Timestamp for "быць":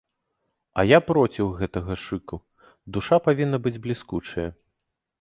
3.67-3.79